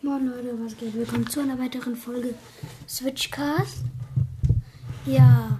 [0.00, 0.94] Moin Leute, was geht?
[0.94, 2.32] Willkommen zu einer weiteren Folge
[2.88, 3.82] Switchcast.
[5.04, 5.58] Ja,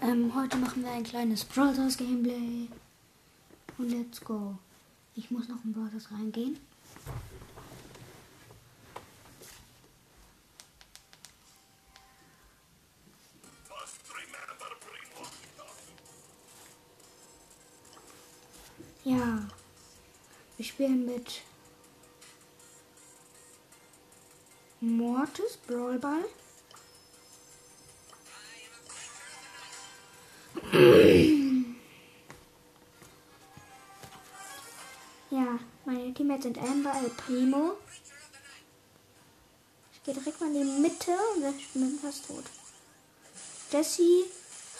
[0.00, 2.68] ähm, heute machen wir ein kleines Stars Gameplay.
[3.76, 4.56] Und let's go.
[5.14, 6.58] Ich muss noch in Stars reingehen.
[19.04, 19.46] Ja,
[20.56, 21.42] wir spielen mit
[24.80, 26.24] Mortis Brawlball.
[35.30, 37.78] ja, meine Teammates sind Amber, El Primo.
[39.94, 42.44] Ich gehe direkt mal in die Mitte und ich bin fast tot.
[43.70, 44.26] Jesse,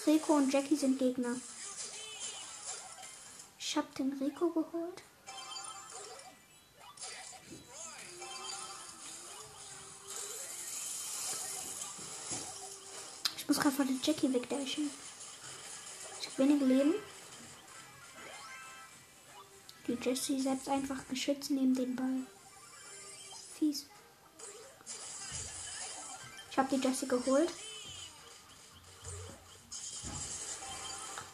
[0.06, 1.36] Rico und Jackie sind Gegner.
[3.58, 5.02] Ich habe den Rico geholt.
[13.46, 14.90] Ich muss gerade von der Jackie wegdashen.
[16.20, 16.94] Ich habe wenig Leben.
[19.86, 22.26] Die Jessie setzt einfach geschützt neben den Ball.
[23.56, 23.86] Fies.
[26.50, 27.52] Ich habe die Jessie geholt.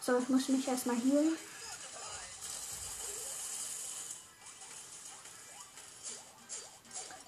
[0.03, 1.39] So, ich muss mich erstmal healen.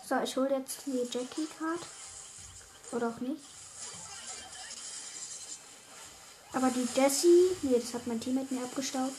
[0.06, 1.80] So, ich hole jetzt die Jackie Card.
[2.92, 3.40] Oder auch nicht.
[6.54, 9.12] Aber die Jessie, nee, das hat mein Team mit mir abgestaubt.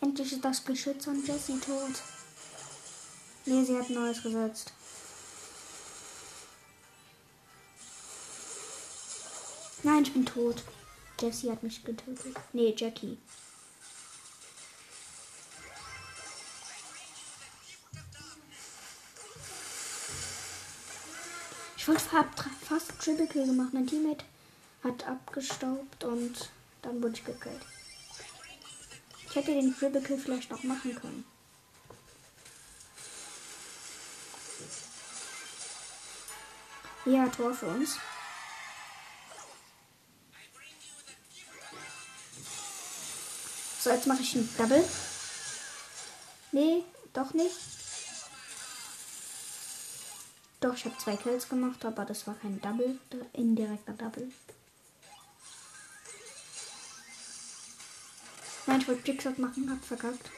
[0.00, 2.02] Endlich ist das Geschütz von Jessie tot.
[3.46, 4.72] Nee, sie hat Neues gesetzt.
[9.84, 10.62] Nein, ich bin tot.
[11.20, 12.36] Jessie hat mich getötet.
[12.52, 13.16] Nee, Jackie.
[21.84, 22.00] Ich wollte
[22.66, 23.74] fast Triple Kill gemacht.
[23.74, 24.24] Mein Teammate
[24.82, 26.48] hat abgestaubt und
[26.80, 27.60] dann wurde ich gekillt.
[29.28, 31.26] Ich hätte den Triple Kill vielleicht noch machen können.
[37.04, 37.98] Ja, Tor für uns.
[43.80, 44.88] So, jetzt mache ich ein Double.
[46.50, 46.82] Nee,
[47.12, 47.83] doch nicht.
[50.64, 52.98] Doch, ich habe zwei Kills gemacht, aber das war kein Double,
[53.34, 54.32] indirekter Double.
[58.66, 60.30] Nein, ich wollte Jigsaw machen, hab verkackt.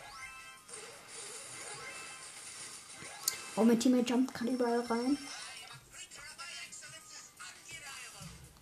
[3.54, 5.16] Oh, mein Teammate jumpt gerade überall rein.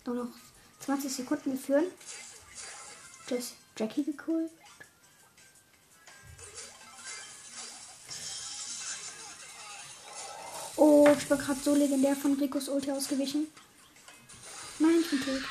[0.05, 0.31] Nur noch
[0.81, 1.85] 20 Sekunden, führen.
[3.27, 4.51] Just Jackie geholt.
[11.17, 13.47] Ich war gerade so legendär von Ricos Ulti ausgewichen.
[14.79, 15.43] Nein, ich bin tot.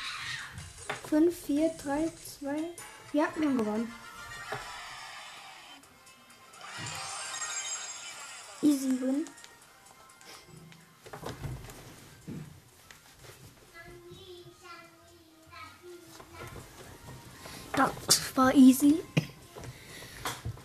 [1.09, 2.57] 5, 4, 3, 2.
[3.13, 3.93] Ja, wir haben gewonnen.
[8.61, 9.25] Easy win.
[17.73, 19.03] Das war easy.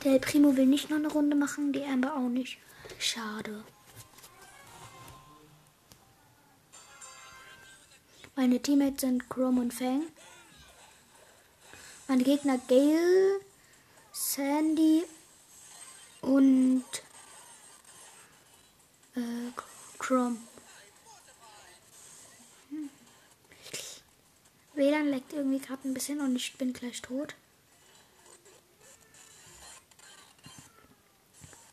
[0.04, 2.58] Der Primo will nicht noch eine Runde machen, die Amber auch nicht.
[2.98, 3.64] Schade.
[8.40, 10.02] Meine Teammates sind Chrome und Fang.
[12.08, 13.38] Meine Gegner Gale,
[14.12, 15.04] Sandy
[16.22, 16.86] und
[19.14, 19.50] äh,
[19.98, 20.38] Chrome.
[22.70, 22.88] Hm.
[24.72, 27.34] WLAN leckt irgendwie gerade ein bisschen und ich bin gleich tot.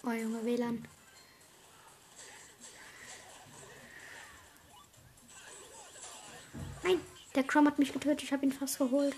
[0.04, 0.86] Oh Junge, WLAN.
[7.38, 8.24] Der Chrome hat mich getötet.
[8.24, 9.16] Ich habe ihn fast geholt.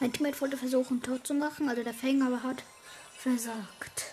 [0.00, 2.64] Mein Teammate wollte versuchen, tot zu machen, also der Fang aber hat
[3.16, 4.09] versagt.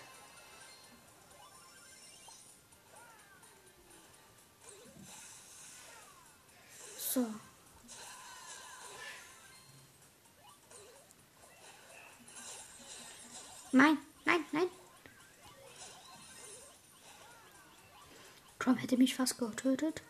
[18.98, 20.02] Mich fast getötet.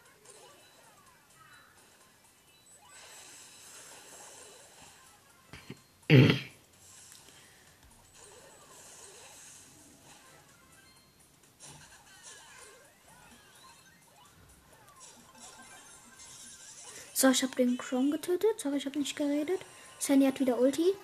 [17.14, 18.58] So, ich habe den Chrome getötet.
[18.58, 19.60] Sorry, ich habe nicht geredet.
[19.98, 20.94] Sandy hat wieder Ulti.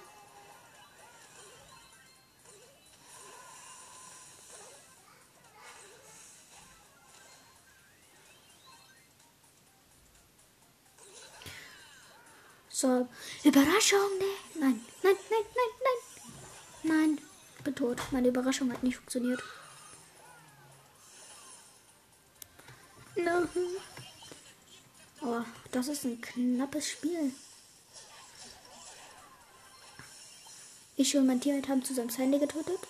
[13.55, 14.25] Überraschung, ne?
[14.59, 15.71] Nein, nein, nein, nein,
[16.83, 16.97] nein.
[16.97, 17.21] Nein,
[17.57, 18.01] ich bin tot.
[18.11, 19.41] Meine Überraschung hat nicht funktioniert.
[25.23, 25.41] Oh,
[25.71, 27.33] das ist ein knappes Spiel.
[30.97, 32.81] Ich und mein Teammate haben zusammen Sandy getötet.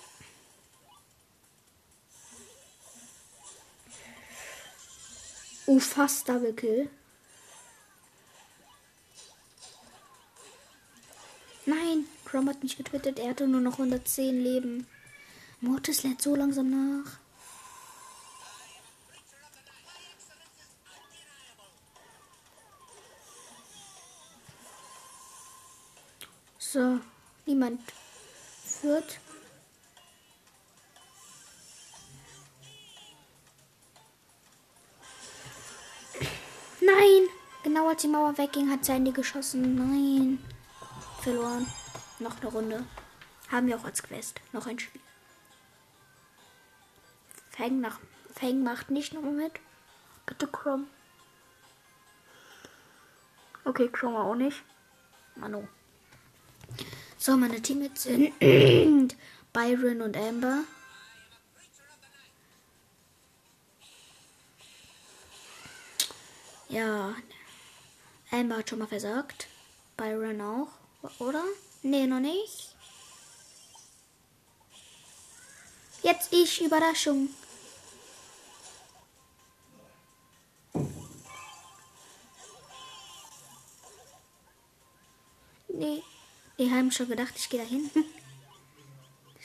[5.67, 6.89] Oh, fast Double Kill.
[11.67, 13.19] Nein, Chrome hat mich getötet.
[13.19, 14.87] Er hatte nur noch 110 Leben.
[15.61, 17.19] Mortis lädt so langsam nach.
[26.59, 26.99] So,
[27.47, 27.81] niemand
[28.65, 29.21] führt.
[36.81, 37.29] Nein!
[37.63, 39.77] Genau als die Mauer wegging, hat Sandy geschossen.
[39.77, 40.54] Nein.
[41.25, 41.67] Verloren.
[42.19, 42.85] Noch eine Runde.
[43.51, 44.43] Haben wir auch als Quest.
[44.53, 45.01] Noch ein Spiel.
[47.49, 47.99] Fang, nach,
[48.35, 49.53] Fang macht nicht nochmal mit.
[50.27, 50.85] Bitte Chrome.
[53.65, 54.63] Okay, Chrome auch nicht.
[55.37, 55.67] Mano.
[57.17, 59.17] So, meine Teammates sind
[59.55, 60.65] Byron und Amber.
[66.69, 67.15] Ja,
[68.31, 69.49] Amber hat schon mal versagt.
[69.97, 70.69] Byron auch,
[71.19, 71.45] oder?
[71.83, 72.75] Nee, noch nicht.
[76.03, 77.31] Jetzt ich, Überraschung.
[85.69, 86.03] Nee,
[86.59, 88.05] die haben schon gedacht, ich gehe da hinten.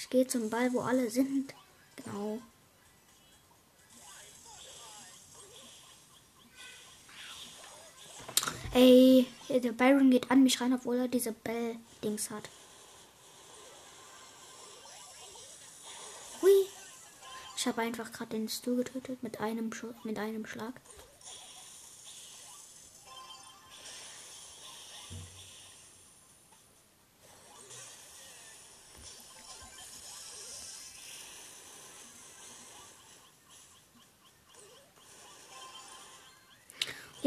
[0.01, 1.53] Ich gehe zum Ball, wo alle sind.
[1.97, 2.41] Genau.
[8.71, 12.49] Ey, der Byron geht an mich rein, obwohl er diese Bell-Dings hat.
[16.41, 16.51] Hui.
[17.57, 20.73] Ich habe einfach gerade den Stu getötet mit einem, Sch mit einem Schlag.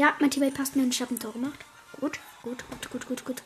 [0.03, 1.57] Ja, mein Teammate passt mir und ich habe ein Tor gemacht.
[2.01, 3.43] Gut, gut, gut, gut, gut, gut.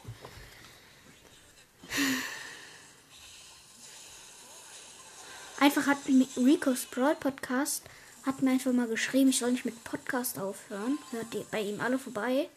[5.59, 5.99] Einfach hat
[6.35, 7.83] Rico's Brawl Podcast
[8.25, 10.97] hat mir einfach mal geschrieben, ich soll nicht mit Podcast aufhören.
[11.11, 12.49] Hört bei ihm alle vorbei.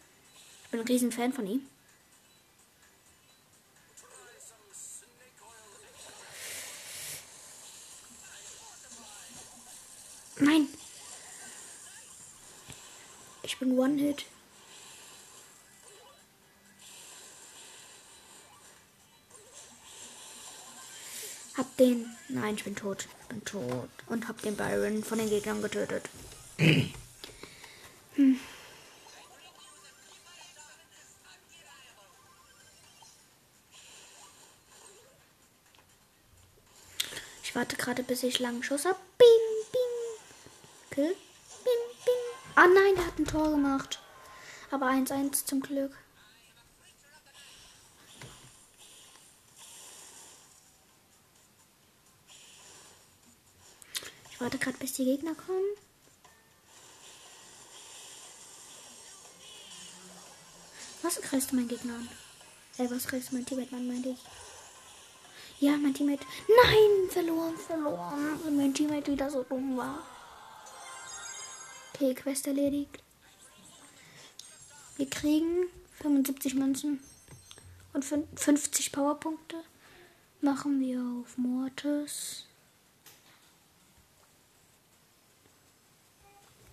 [0.65, 1.67] Ich bin ein riesen Fan von ihm.
[13.81, 14.27] One-Hit.
[21.57, 22.15] Hab den.
[22.29, 23.09] Nein, ich bin tot.
[23.23, 23.89] Ich bin tot.
[24.07, 26.11] Und hab den Byron von den Gegnern getötet.
[26.59, 26.93] hm.
[37.43, 38.99] Ich warte gerade, bis ich langen Schuss hab.
[39.17, 39.29] Bing,
[39.73, 40.91] bing.
[40.91, 41.15] Kill.
[41.15, 41.30] Bing.
[42.61, 44.01] Ah nein, der hat ein Tor gemacht.
[44.71, 45.97] Aber 1-1 zum Glück.
[54.31, 55.65] Ich warte gerade, bis die Gegner kommen.
[61.01, 62.09] Was greifst du mein Gegner an?
[62.77, 64.21] Ey, was greifst du mein Teammate an, meinte ich?
[65.61, 66.27] Ja, mein Teammate.
[66.63, 68.39] Nein, verloren, verloren.
[68.43, 70.20] Und mein Teammate wieder so dumm war.
[72.01, 72.99] Okay, Quest erledigt.
[74.97, 75.67] Wir kriegen
[76.01, 76.99] 75 Münzen
[77.93, 79.57] und 50 Powerpunkte.
[80.41, 82.47] Machen wir auf Mortis.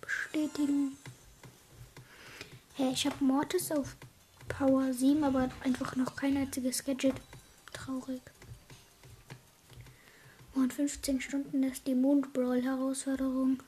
[0.00, 0.96] Bestätigen.
[2.72, 3.96] Hey, ich habe Mortis auf
[4.48, 7.16] Power 7, aber einfach noch kein einziges Gadget.
[7.74, 8.22] Traurig.
[10.54, 13.62] Und 15 Stunden ist die Moon Brawl Herausforderung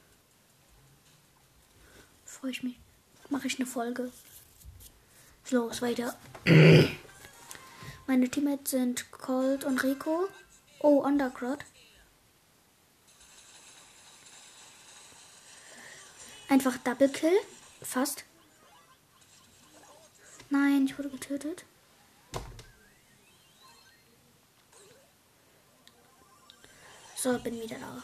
[2.30, 2.78] freue ich mich.
[3.28, 4.10] Mache ich eine Folge.
[5.50, 6.16] Los, weiter.
[8.06, 10.28] Meine Teammates sind Colt und Rico.
[10.80, 11.64] Oh, Undercrot.
[16.49, 17.37] Einfach Double Kill.
[17.82, 18.25] Fast.
[20.50, 21.64] Nein, ich wurde getötet.
[27.16, 28.02] So, bin wieder da.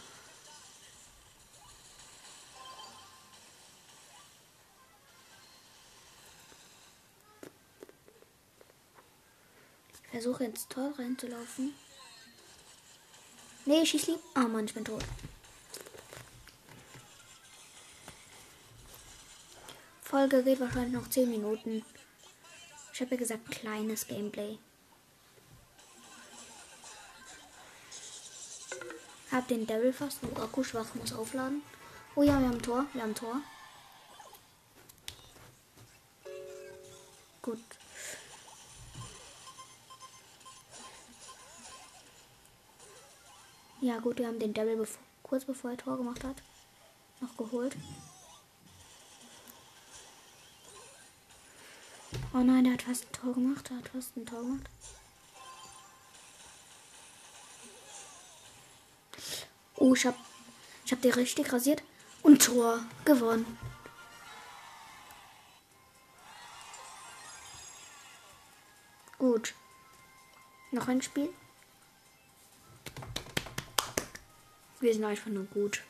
[10.26, 11.72] Versuche ins Tor reinzulaufen.
[13.64, 14.18] Nee, schieß lieb.
[14.34, 15.04] Oh Mann, ich bin tot.
[20.02, 21.84] Folge geht wahrscheinlich noch 10 Minuten.
[22.92, 24.58] Ich habe ja gesagt, kleines Gameplay.
[29.30, 30.18] Hab den Devil fast.
[30.24, 31.62] Oh, Akku schwach, muss aufladen.
[32.16, 32.86] Oh ja, wir haben Tor.
[32.92, 33.42] Wir haben Tor.
[37.42, 37.60] Gut.
[43.86, 46.34] Ja, gut, wir haben den Devil bev kurz bevor er Tor gemacht hat.
[47.20, 47.76] Noch geholt.
[52.34, 53.70] Oh nein, der hat fast ein Tor gemacht.
[53.70, 54.68] Der hat fast ein Tor gemacht.
[59.76, 60.16] Oh, ich hab,
[60.84, 61.84] ich hab die richtig rasiert.
[62.24, 63.56] Und Tor gewonnen.
[69.16, 69.54] Gut.
[70.72, 71.32] Noch ein Spiel.
[74.80, 75.82] Wir sind einfach nur gut.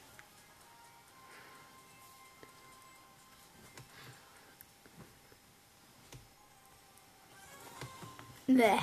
[8.46, 8.78] Bäh.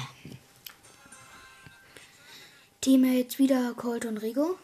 [2.81, 4.59] Teammates wieder Colt und Rigo.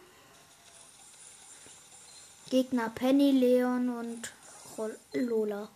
[2.50, 4.32] Gegner Penny, Leon und
[5.14, 5.68] Lola.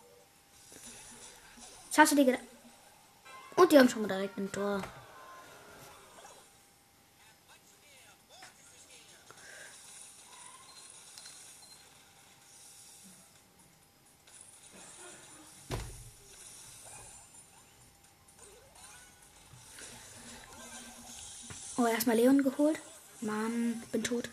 [1.88, 2.42] Was hast du dir gedacht?
[3.56, 4.82] Und die haben schon mal direkt ein Tor.
[22.04, 22.78] Erstmal Leon geholt.
[23.20, 24.28] Mann, bin tot.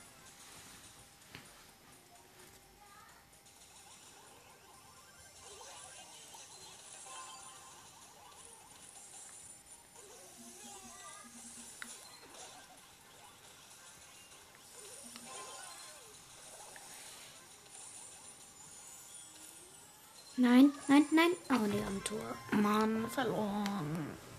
[20.36, 21.32] Nein, nein, nein.
[21.50, 22.36] Oh, nee, am Tor.
[22.52, 24.31] Mann, verloren.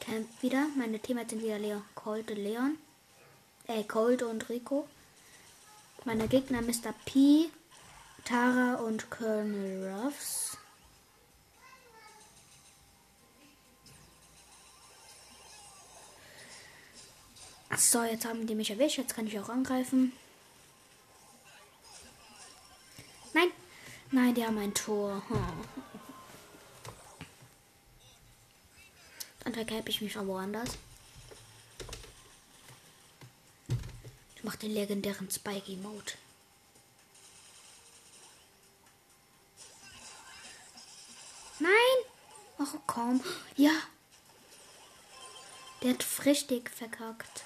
[0.00, 0.66] camp wieder.
[0.76, 2.76] Meine Teammates sind wieder Leon, Colt und Leon.
[3.68, 4.88] Äh, Colt und Rico.
[6.04, 6.92] Meine Gegner Mr.
[7.04, 7.48] P,
[8.24, 10.59] Tara und Colonel Ruffs.
[17.76, 18.98] So, jetzt haben die mich erwischt.
[18.98, 20.12] Jetzt kann ich auch angreifen.
[23.32, 23.50] Nein.
[24.10, 25.22] Nein, die haben ein Tor.
[25.28, 25.44] Hm.
[29.44, 30.76] Dann verkäbe ich mich von woanders.
[34.34, 36.12] Ich mache den legendären Spikey Mode.
[41.58, 41.70] Nein!
[42.58, 43.22] Ach komm.
[43.56, 43.72] Ja.
[45.82, 47.44] Der hat richtig verkackt.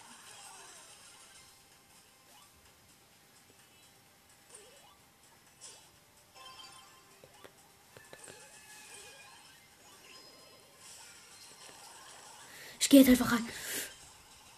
[12.85, 13.49] Ich gehe jetzt einfach rein.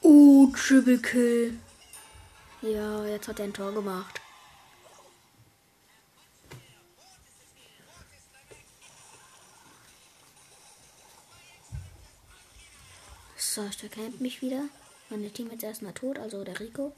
[0.02, 1.60] Oh, Triple Kill.
[2.60, 4.20] Ja, jetzt hat er ein Tor gemacht.
[13.36, 14.64] So, ich erkennt mich wieder.
[15.08, 16.92] Meine Team ist erstmal tot, also der Rico.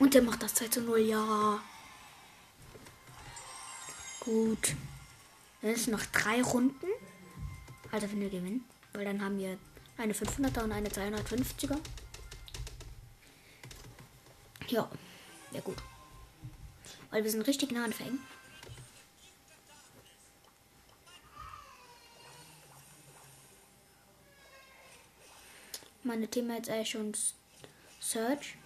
[0.00, 1.60] Und der macht das 2 zu 0, ja.
[4.26, 4.74] Gut.
[5.62, 6.88] Dann ist noch drei Runden.
[7.92, 8.64] Also wenn wir gewinnen.
[8.92, 9.56] Weil dann haben wir
[9.96, 11.78] eine 500er und eine 250er.
[14.68, 14.90] Ja,
[15.52, 15.76] ja gut.
[17.10, 18.18] Weil wir sind richtig nah an Fängen.
[26.02, 27.12] Meine Teammates eigentlich schon
[28.00, 28.56] Search.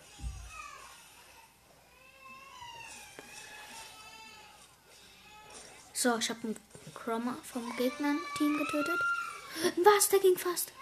[6.03, 6.57] So, ich habe einen
[6.95, 8.99] Chroma vom Gegner-Team getötet.
[9.85, 10.09] Was?
[10.09, 10.73] Der ging fast.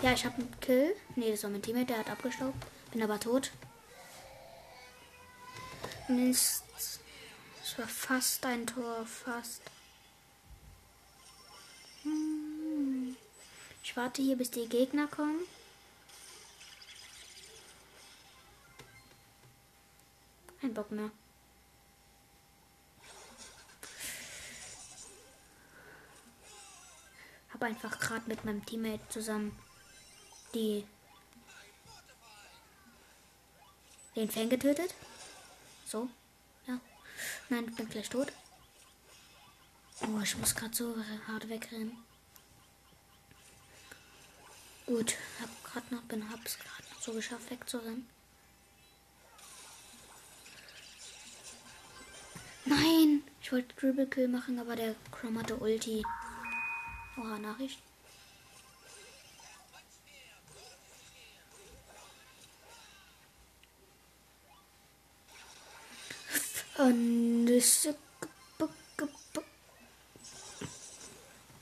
[0.00, 0.96] Ja, ich habe einen Kill.
[1.16, 2.56] Ne, das war mein Teammate, der hat abgestaubt.
[2.92, 3.50] Bin aber tot.
[6.08, 6.64] Mist.
[6.74, 9.60] Das war fast ein Tor, fast.
[12.04, 13.18] Hm.
[13.84, 15.42] Ich warte hier, bis die Gegner kommen.
[20.62, 21.10] Kein Bock mehr.
[27.60, 29.54] Hab einfach gerade mit meinem Teammate zusammen
[30.54, 30.86] die
[34.16, 34.94] den Fan getötet.
[35.86, 36.08] So.
[36.66, 36.80] Ja.
[37.50, 38.32] Nein, ich bin gleich tot.
[40.00, 41.98] Oh, ich muss gerade so hart wegrennen.
[44.86, 48.08] Gut, hab gerade noch, bin, hab's gerade noch so geschafft wegzurennen.
[52.64, 53.22] Nein!
[53.42, 56.02] Ich wollte Dribble Kill machen, aber der Chrome hatte Ulti.
[57.16, 57.78] Oha, Nachricht.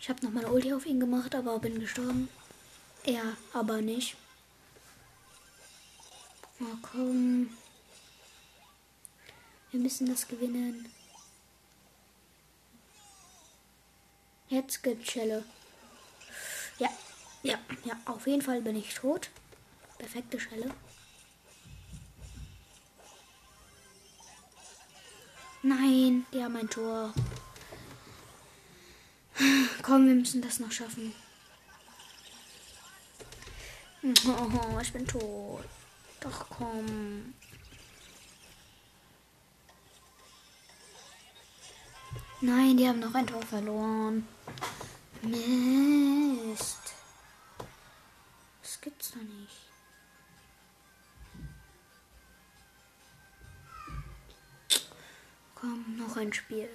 [0.01, 2.29] Ich habe noch mal Ulti auf ihn gemacht, aber bin gestorben.
[3.05, 4.17] Er aber nicht.
[6.61, 7.51] Na komm.
[9.71, 10.89] Wir müssen das gewinnen.
[14.49, 15.45] Jetzt gibt's Schelle.
[16.79, 16.89] Ja,
[17.43, 19.29] ja, ja, auf jeden Fall bin ich tot.
[19.99, 20.71] Perfekte Schelle.
[25.63, 27.13] Nein, die haben ein Tor.
[29.83, 31.13] Komm, wir müssen das noch schaffen.
[34.03, 35.65] Oh, ich bin tot.
[36.21, 37.35] Doch komm.
[42.41, 44.27] Nein, die haben noch ein Tor verloren.
[45.23, 46.79] Mist.
[48.63, 49.69] Das gibt's doch nicht.
[55.55, 56.69] Komm, noch ein Spiel.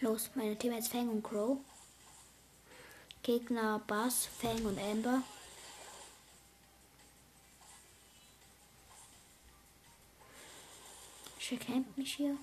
[0.00, 1.58] Los, meine Teammates Fang und Crow.
[3.22, 5.22] Gegner Bass, Fang und Amber.
[11.48, 12.36] Ich campt mich hier.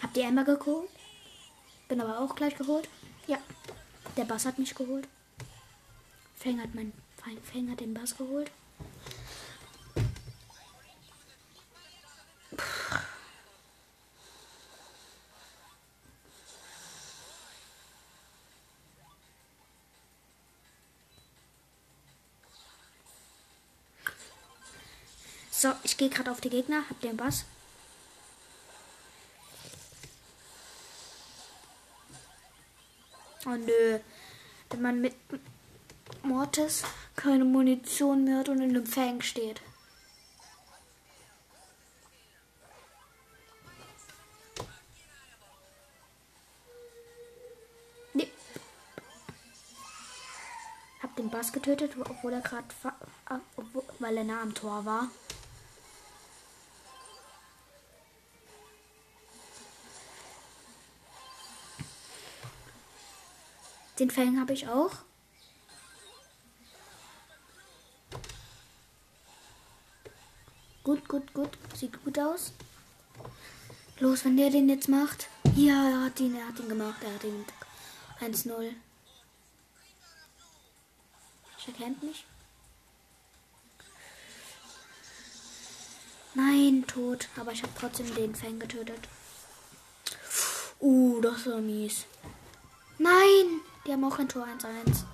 [0.00, 0.88] Habt ihr Amber geholt?
[1.86, 2.88] Bin aber auch gleich geholt.
[3.26, 3.38] Ja.
[4.16, 5.06] Der Bass hat mich geholt.
[6.36, 6.94] Fang hat, mein,
[7.42, 8.50] Fang hat den Bass geholt.
[25.98, 27.44] Ich gehe gerade auf die Gegner, hab den Bass.
[33.44, 33.98] Oh nö.
[34.70, 35.16] Wenn man mit
[36.22, 36.84] Mortis
[37.16, 39.60] keine Munition mehr hat und in einem Fang steht.
[48.14, 48.30] Nee.
[51.02, 52.68] Hab den Bass getötet, obwohl er gerade,
[53.98, 55.08] weil er nah am Tor war.
[63.98, 64.92] Den Fang habe ich auch.
[70.84, 71.50] Gut, gut, gut.
[71.74, 72.52] Sieht gut aus.
[73.98, 75.28] Los, wenn der den jetzt macht.
[75.56, 77.02] Ja, er hat ihn, er hat ihn gemacht.
[77.02, 77.44] Er hat ihn
[78.20, 78.72] 1-0.
[81.58, 82.24] Ich erkennt mich.
[86.34, 87.28] Nein, tot.
[87.36, 89.08] Aber ich habe trotzdem den Fang getötet.
[90.80, 92.06] Uh, das war mies.
[92.98, 93.60] Nein!
[93.88, 95.04] Die haben auch ein Tor 1-1.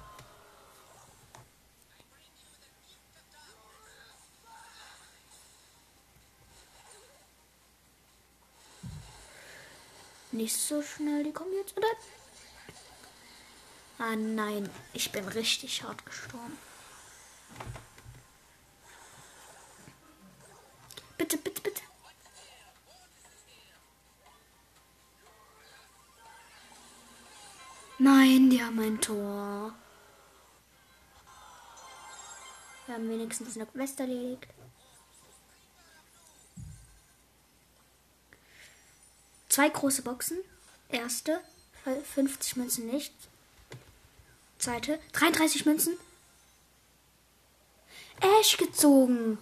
[10.33, 11.87] Nicht so schnell, die kommen jetzt, oder?
[14.01, 16.59] Ah nein, ich bin richtig hart gestorben.
[28.45, 29.75] Nein, die haben ein Tor.
[32.85, 34.47] Wir haben wenigstens eine Quest erledigt.
[39.49, 40.37] Zwei große Boxen.
[40.91, 41.41] Erste,
[41.85, 43.15] 50 Münzen nicht.
[44.59, 45.97] Zweite, 33 Münzen.
[48.21, 49.39] Ash gezogen.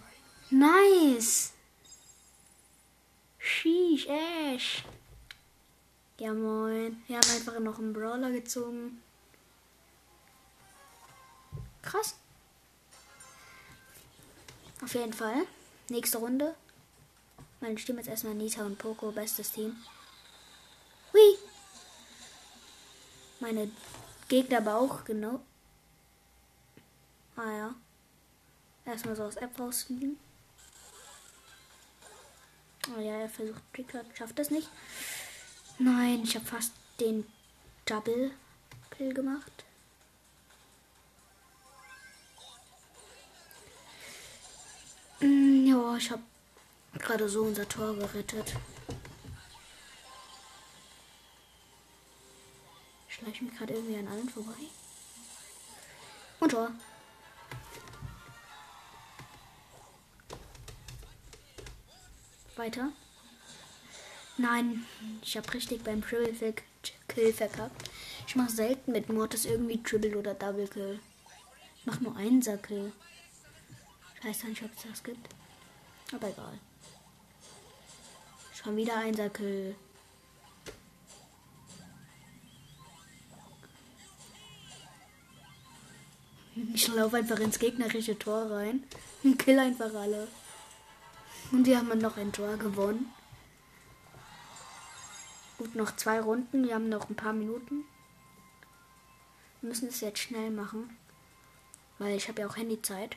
[0.51, 1.55] Nice.
[3.41, 4.85] Sheesh, Ash.
[6.23, 7.03] Ja moin.
[7.09, 9.03] Wir haben einfach noch einen Brawler gezogen.
[11.83, 12.15] Krass.
[14.85, 15.49] Auf jeden Fall.
[15.89, 16.55] Nächste Runde.
[17.61, 19.75] Meine Stimme jetzt erstmal Nita und Poco, bestes Team.
[21.13, 21.39] Hui.
[23.41, 23.69] Meine
[24.29, 25.41] Gegner aber auch, genau.
[27.35, 27.75] Ah ja.
[28.85, 30.17] Erstmal so aus App rausfliegen.
[32.97, 34.69] Oh ja, er versucht Trickshot, schafft das nicht.
[35.79, 37.27] Nein, ich habe fast den
[37.87, 38.33] Double
[38.91, 39.65] Kill gemacht.
[45.21, 46.23] Mm, ja, ich habe
[46.99, 48.55] gerade so unser Tor gerettet.
[53.09, 54.55] Schleiche mich gerade irgendwie an allen vorbei.
[56.41, 56.71] Und Tor.
[62.57, 62.93] Weiter.
[64.39, 64.87] Nein,
[65.23, 66.55] ich habe richtig beim Triple
[67.09, 67.91] Kill verkackt.
[68.27, 71.01] Ich mache selten mit Mortis irgendwie Triple oder Double Kill.
[71.79, 72.93] Ich mache nur einen Kill.
[74.17, 75.29] Ich weiß nicht, ob es das gibt.
[76.13, 76.59] Aber egal.
[78.55, 79.75] Schon wieder ein Kill.
[86.75, 88.85] Ich laufe einfach ins gegnerische Tor rein
[89.23, 90.29] und kill einfach alle.
[91.51, 93.13] Und wir haben noch ein Tor gewonnen.
[95.75, 96.65] Noch zwei Runden.
[96.65, 97.85] Wir haben noch ein paar Minuten.
[99.61, 100.97] Wir müssen es jetzt schnell machen.
[101.99, 103.17] Weil ich habe ja auch Handyzeit.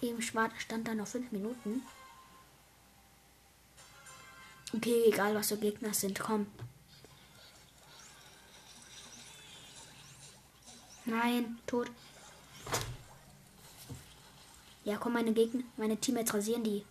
[0.00, 1.82] Eben stand da noch fünf Minuten.
[4.74, 6.46] Okay, egal was so Gegner sind, komm.
[11.04, 11.90] Nein, tot.
[14.84, 16.84] Ja, komm, meine Gegner, meine Teammates rasieren die.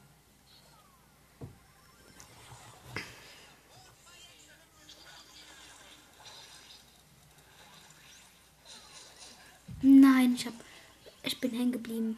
[11.23, 12.17] Ich bin hängen geblieben.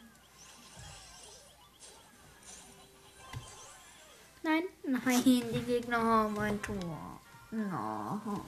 [4.43, 7.21] Nein, nein, die Gegner haben ein Tor.
[7.51, 8.43] No.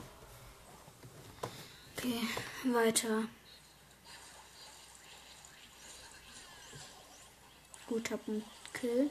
[1.95, 2.21] Okay,
[2.65, 3.23] weiter.
[7.87, 9.09] Gut, hab einen Kill.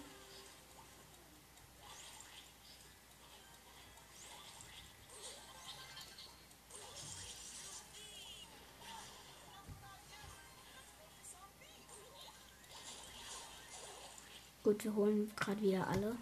[14.65, 16.17] Gut, wir holen gerade wieder alle.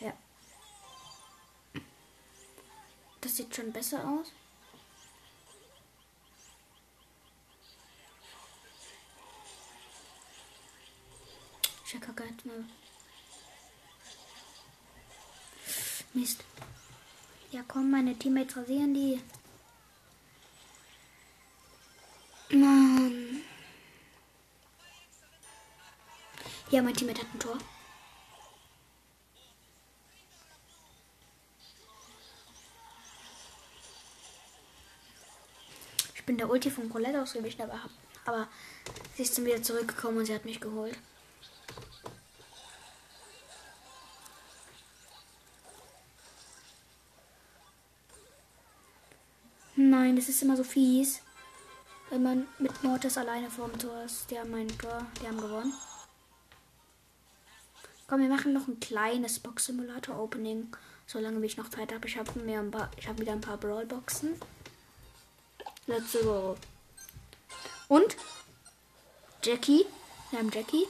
[0.00, 0.12] Ja.
[3.20, 4.32] Das sieht schon besser aus.
[12.06, 12.64] Kacke jetzt mal.
[16.14, 16.44] Mist.
[17.50, 19.20] Ja, komm, meine Teammates rasieren die.
[26.76, 27.56] Ja, mein Teammate hat ein Tor.
[36.14, 37.80] Ich bin der Ulti von Colette ausgewichen, aber,
[38.26, 38.48] aber
[39.14, 40.98] sie ist dann wieder zurückgekommen und sie hat mich geholt.
[49.76, 51.22] Nein, das ist immer so fies.
[52.10, 54.30] Wenn man mit Mortis alleine vorm Tor ist.
[54.30, 55.72] Die haben ein Tor, die haben gewonnen.
[58.08, 60.68] Komm, wir machen noch ein kleines Box Simulator Opening.
[61.06, 62.06] Solange ich noch Zeit habe.
[62.06, 62.62] Ich habe mir
[63.18, 64.40] wieder ein paar Brawl Boxen.
[65.86, 66.56] Let's go.
[67.88, 68.16] Und
[69.42, 69.86] Jackie.
[70.30, 70.86] Wir haben Jackie.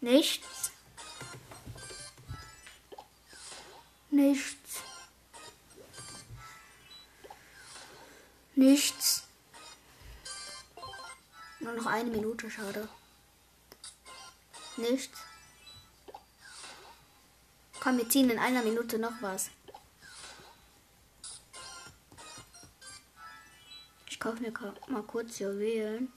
[0.00, 0.72] Nichts.
[4.10, 4.82] Nichts.
[8.54, 9.29] Nichts.
[11.60, 12.88] Nur noch eine Minute, schade.
[14.76, 15.18] Nichts.
[17.80, 19.50] Komm, wir ziehen in einer Minute noch was.
[24.08, 24.52] Ich kaufe mir
[24.88, 26.12] mal kurz Juwelen.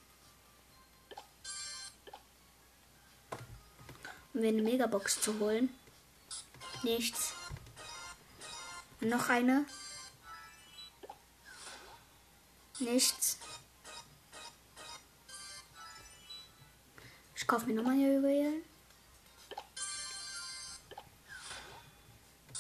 [4.34, 5.70] Um mir eine Megabox zu holen.
[6.84, 7.34] Nichts.
[9.00, 9.66] Noch eine.
[12.80, 13.38] Nichts.
[17.54, 18.64] Ich kaufe mir nochmal hier Juwelen.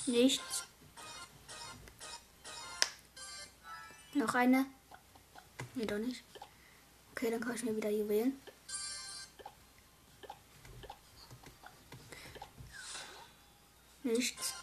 [0.06, 0.66] Nichts.
[4.14, 4.68] Noch eine.
[5.74, 6.24] Nee, doch nicht.
[7.10, 8.40] Okay, dann kaufe ich mir wieder Juwelen.
[14.04, 14.54] Nichts.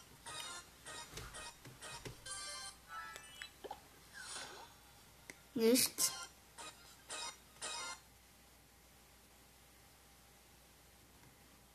[5.54, 6.09] Nichts.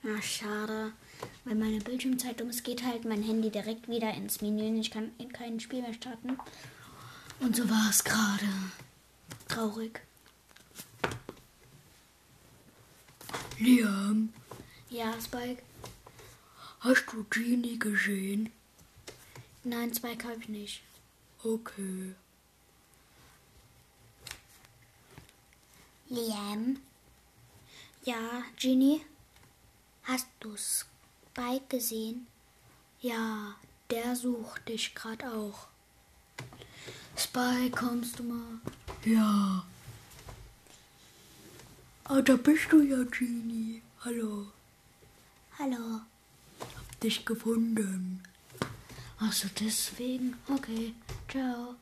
[0.06, 0.94] Na, schade.
[1.46, 4.80] Weil meine Bildschirmzeit um es geht halt mein Handy direkt wieder ins Menü.
[4.80, 6.38] Ich kann in kein Spiel mehr starten.
[7.40, 8.48] Und so war es gerade.
[9.48, 10.02] Traurig.
[13.58, 14.34] Liam,
[14.90, 15.64] Ja, Spike.
[16.82, 18.52] hast du Genie gesehen?
[19.64, 20.82] Nein, Spike habe ich nicht.
[21.42, 22.14] Okay.
[26.10, 26.78] Liam?
[28.04, 29.02] Ja, Genie?
[30.06, 32.28] Hast du Spike gesehen?
[33.02, 33.56] Ja,
[33.90, 35.68] der sucht dich gerade auch.
[37.18, 38.60] Spike, kommst du mal?
[39.04, 39.66] Ja.
[42.04, 43.82] Ah, da bist du ja, Genie.
[44.02, 44.46] Hallo.
[45.58, 46.02] Hallo.
[46.60, 48.22] Hab dich gefunden.
[49.20, 50.38] Ach so, deswegen?
[50.48, 50.94] Okay,
[51.28, 51.76] ciao.